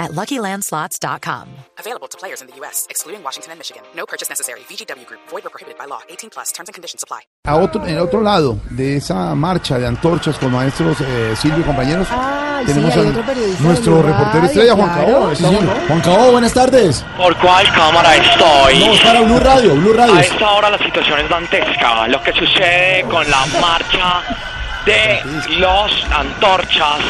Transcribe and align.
at 0.00 0.10
LuckyLandSlots.com. 0.12 1.48
Available 1.78 2.08
to 2.08 2.18
players 2.18 2.40
in 2.40 2.48
the 2.48 2.56
U.S., 2.56 2.86
excluding 2.90 3.22
Washington 3.22 3.52
and 3.52 3.58
Michigan. 3.60 3.82
No 3.94 4.06
purchase 4.06 4.28
necessary. 4.28 4.60
VGW 4.60 5.06
Group. 5.06 5.20
Void 5.28 5.46
or 5.46 5.50
prohibited 5.50 5.78
by 5.78 5.84
law. 5.84 6.00
18 6.08 6.30
plus. 6.30 6.50
Terms 6.52 6.68
and 6.68 6.74
conditions 6.74 7.04
apply. 7.04 7.20
A 7.46 7.56
otro, 7.56 7.86
en 7.86 7.94
el 7.96 8.00
otro 8.00 8.20
lado 8.20 8.58
de 8.70 8.96
esa 8.96 9.34
marcha 9.34 9.78
de 9.78 9.86
antorchas 9.86 10.38
con 10.38 10.52
maestros 10.52 11.00
eh, 11.00 11.34
Silvio 11.36 11.60
y 11.60 11.62
compañeros, 11.62 12.08
Ay, 12.10 12.66
tenemos 12.66 12.92
sí, 12.92 13.00
hay 13.00 13.06
a 13.06 13.10
otro 13.10 13.22
periodista 13.24 13.62
nuestro 13.62 14.02
reportero 14.02 14.44
estrella, 14.46 14.74
Juan 14.74 14.88
claro. 14.94 15.12
Cabo. 15.12 15.34
Sí, 15.34 15.44
Juan 15.88 16.00
Cabo, 16.00 16.32
buenas 16.32 16.52
tardes. 16.52 17.04
¿Por 17.16 17.36
cuál 17.38 17.66
cámara 17.72 18.16
estoy? 18.16 18.78
No, 18.80 18.92
es 18.92 19.00
para 19.00 19.20
Blue 19.20 19.38
Radio, 19.38 19.74
Blue 19.74 19.92
Radio. 19.92 20.14
A 20.14 20.20
esta 20.20 20.50
hora 20.50 20.70
la 20.70 20.78
situación 20.78 21.20
es 21.20 21.28
dantesca. 21.28 22.08
Lo 22.08 22.22
que 22.22 22.32
sucede 22.32 23.04
con 23.10 23.28
la 23.30 23.46
marcha 23.60 24.22
de 24.84 25.20
los 25.58 26.04
antorchas. 26.12 27.00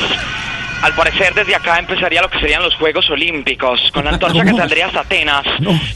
Al 0.83 0.95
parecer 0.95 1.35
desde 1.35 1.55
acá 1.55 1.79
empezaría 1.79 2.23
lo 2.23 2.31
que 2.31 2.41
serían 2.41 2.63
los 2.63 2.75
Juegos 2.77 3.09
Olímpicos, 3.11 3.91
con 3.93 4.05
la 4.05 4.13
antorcha 4.13 4.45
que 4.45 4.55
saldría 4.55 4.87
hasta 4.87 5.01
Atenas 5.01 5.45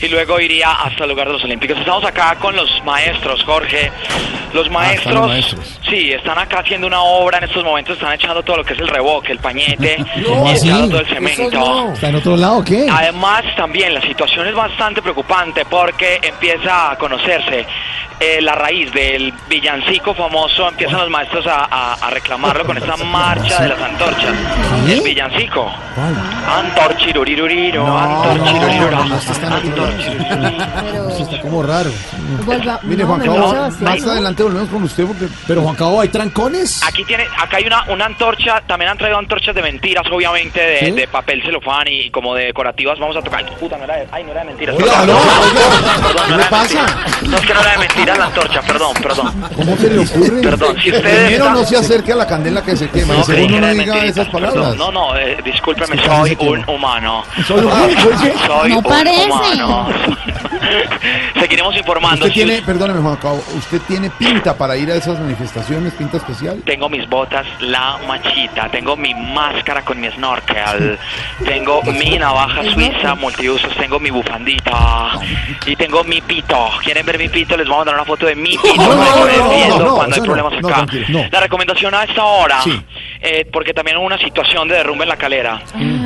y 0.01 0.09
luego 0.09 0.38
iría 0.41 0.73
hasta 0.73 1.05
el 1.05 1.11
lugar 1.11 1.27
de 1.29 1.34
los 1.34 1.45
Olímpicos. 1.45 1.79
Estamos 1.79 2.05
acá 2.05 2.37
con 2.37 2.55
los 2.55 2.83
maestros, 2.84 3.42
Jorge. 3.45 3.91
Los 4.52 4.70
maestros, 4.70 5.15
los 5.15 5.27
maestros. 5.27 5.80
sí, 5.89 6.12
están 6.12 6.39
acá 6.39 6.61
haciendo 6.61 6.87
una 6.87 7.02
obra 7.02 7.39
en 7.39 7.45
estos 7.45 7.65
momentos, 7.65 7.97
están 7.97 8.12
echando 8.12 8.42
todo 8.42 8.58
lo 8.58 8.64
que 8.64 8.75
es 8.75 8.78
el 8.78 8.86
revoque, 8.86 9.33
el 9.33 9.39
pañete, 9.39 9.95
echando 10.55 10.89
todo 10.91 11.01
el 11.01 11.06
cemento. 11.06 11.92
¿Está 11.92 12.08
en 12.11 12.14
otro 12.14 12.36
lado 12.36 12.64
qué? 12.64 12.86
Además, 12.89 13.42
también 13.56 13.92
la 13.95 14.01
situación 14.03 14.47
es 14.47 14.55
bastante 14.55 15.03
preocupante 15.03 15.64
porque 15.64 16.20
empieza 16.23 16.92
a 16.92 16.97
conocerse 16.97 17.67
eh, 18.20 18.41
la 18.41 18.55
raíz 18.55 18.93
del 18.93 19.33
villancico 19.48 20.15
famoso. 20.15 20.69
Empiezan 20.69 21.01
los 21.01 21.11
maestros 21.11 21.47
a, 21.47 21.65
a- 21.70 21.95
a 21.95 22.11
reclamarlo 22.11 22.65
con 22.65 22.77
esta 22.79 22.97
marcha 22.97 23.62
de 23.62 23.69
las 23.69 23.81
antorchas. 23.81 24.33
¿Qué? 24.87 24.93
El 24.95 25.01
villancico. 25.03 25.73
¿Cuál? 25.95 26.15
Antorchiruriruriro, 26.47 27.87
No, 27.87 27.98
antorchiruriruro, 27.98 29.05
no, 29.05 29.17
esto 29.17 29.33
está. 29.33 29.61
Pero 29.62 31.09
Eso 31.09 31.41
como 31.42 31.62
raro. 31.62 31.91
volva- 32.45 32.81
Mire, 32.83 33.05
Juan 33.05 33.20
Cabo, 33.20 33.55
más 33.81 34.07
adelante 34.07 34.42
volvemos 34.42 34.69
con 34.69 34.83
usted 34.85 35.05
porque 35.07 35.27
Pero 35.47 35.62
Juan 35.62 35.75
Cabo, 35.77 36.01
¿hay 36.01 36.09
trancones? 36.09 36.83
Aquí 36.85 37.05
tiene, 37.05 37.27
acá 37.39 37.57
hay 37.59 37.67
una, 37.67 37.85
una 37.85 38.07
antorcha, 38.07 38.61
también 38.67 38.91
han 38.91 38.98
traído 38.98 39.19
antorchas 39.19 39.55
de 39.55 39.62
mentiras, 39.62 40.05
obviamente, 40.11 40.61
de, 40.61 40.79
¿Sí? 40.81 40.91
de 40.92 41.07
papel 41.09 41.42
celofán 41.42 41.87
y, 41.89 42.11
como 42.11 42.35
de 42.35 42.47
decorativas. 42.47 42.98
Vamos 42.98 43.17
a 43.17 43.23
tocar. 43.23 43.45
Puta, 43.57 43.77
no 43.79 43.85
era 43.85 43.97
de, 43.97 44.09
ay, 44.11 44.25
no 44.25 44.31
era 44.33 44.41
de 44.41 44.47
mentiras. 44.47 44.77
Oiga, 44.77 44.92
perdón, 45.01 45.19
¿qué 46.27 46.31
no 46.31 46.37
le 46.39 46.45
pasa? 46.45 46.83
mentiras. 46.83 47.23
No, 47.23 47.37
es 47.37 47.47
que 47.47 47.55
no 47.55 47.61
era 47.61 47.70
de 47.73 47.79
mentiras 47.79 48.03
la 48.06 48.27
antorcha, 48.27 48.60
perdón, 48.62 48.94
perdón. 49.02 49.33
¿cómo 49.55 49.77
se 49.77 49.91
le 49.91 49.98
ocurre? 50.00 50.41
Perdón, 50.42 50.77
si 50.83 50.91
ustedes 50.92 51.24
Primero 51.24 51.50
no 51.50 51.64
se 51.64 51.77
acerque 51.77 52.12
a 52.12 52.16
la 52.16 52.27
candela 52.27 52.62
que 52.62 52.77
se 52.77 52.88
quema, 52.88 53.14
No, 53.14 53.24
segundo 53.24 53.61
no 53.61 53.69
diga 53.69 54.05
esas 54.05 54.28
palabras. 54.28 54.69
perdón. 54.70 54.78
No, 54.78 54.92
no, 54.92 55.16
eh, 55.16 55.38
discúlpeme, 55.44 55.96
soy 56.05 56.36
un 56.41 56.64
humano. 56.69 57.24
Soy 57.46 57.61
un. 57.64 57.70
Soy 58.46 58.70
No 58.70 58.78
un 58.78 58.83
parece. 58.84 59.24
humano. 59.27 59.88
Seguiremos 61.45 61.77
informando. 61.77 62.25
Usted 62.25 62.33
tiene, 62.33 62.62
perdóneme 62.62 63.00
Juan 63.03 63.17
Cabo, 63.17 63.45
¿usted 63.55 63.78
tiene 63.87 64.09
pinta 64.09 64.56
para 64.56 64.78
ir 64.78 64.91
a 64.91 64.95
esas 64.95 65.20
manifestaciones, 65.20 65.92
pinta 65.92 66.17
especial? 66.17 66.62
Tengo 66.64 66.89
mis 66.89 67.06
botas, 67.06 67.47
la 67.61 67.98
machita, 68.09 68.70
tengo 68.70 68.97
mi 68.97 69.12
máscara 69.12 69.83
con 69.83 70.01
mi 70.01 70.09
snorkel, 70.12 70.98
tengo 71.45 71.83
mi 71.83 72.17
navaja 72.17 72.63
suiza 72.73 73.14
multiusos, 73.17 73.77
tengo 73.77 74.01
mi 74.01 74.08
bufandita 74.08 75.18
y 75.67 75.77
tengo 75.77 76.02
mi 76.05 76.23
pito. 76.23 76.70
¿Quieren 76.83 77.05
ver 77.05 77.18
mi 77.18 77.29
pito? 77.29 77.58
Les 77.58 77.67
voy 77.67 77.74
a 77.74 77.79
mandar 77.80 77.95
una 77.97 78.07
foto 78.07 78.24
de 78.24 78.36
mi 78.36 78.57
pito 78.57 78.74
No, 78.77 78.97
para 78.97 79.30
que 79.30 79.68
no, 79.68 79.79
no, 79.80 79.95
cuando 79.97 80.17
hay 80.17 80.23
problemas 80.23 80.63
no, 80.63 80.68
acá. 80.68 80.86
La 81.30 81.41
recomendación 81.41 81.95
a 81.95 82.05
esta 82.05 82.24
hora, 82.24 82.63
Sí. 82.63 82.83
eh, 83.20 83.47
porque 83.52 83.74
también 83.74 83.98
hubo 83.98 84.07
una 84.07 84.17
situación 84.18 84.67
de 84.67 84.77
derrumbe 84.77 85.05
en 85.05 85.11
la 85.11 85.18
calera. 85.18 85.61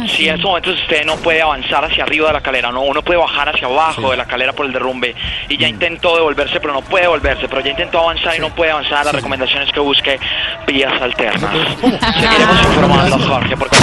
si 0.08 0.26
en 0.26 0.34
estos 0.34 0.48
momentos 0.48 0.74
usted 0.80 1.04
no 1.04 1.14
puede 1.14 1.42
avanzar 1.42 1.84
hacia 1.84 2.02
arriba 2.02 2.26
de 2.26 2.32
la 2.32 2.40
calera, 2.40 2.72
no, 2.72 2.80
uno 2.82 3.02
puede 3.02 3.20
bajar 3.20 3.50
hacia 3.50 3.68
abajo 3.68 4.10
de 4.10 4.16
la 4.16 4.24
calera 4.24 4.52
por 4.52 4.66
el 4.66 4.72
derrumbe 4.72 5.14
y 5.48 5.56
ya 5.56 5.68
intentó 5.68 6.16
devolverse, 6.16 6.60
pero 6.60 6.72
no 6.72 6.82
puede 6.82 7.04
devolverse, 7.04 7.48
pero 7.48 7.60
ya 7.60 7.70
intentó 7.70 8.00
avanzar 8.00 8.36
y 8.36 8.40
no 8.40 8.50
puede 8.50 8.70
avanzar. 8.70 9.04
La 9.04 9.12
recomendación 9.12 9.62
es 9.62 9.72
que 9.72 9.80
busque 9.80 10.18
vías 10.66 11.00
alternas. 11.00 11.50
Seguiremos 11.80 12.62
informando, 12.64 13.18
Jorge, 13.18 13.56
porque 13.56 13.76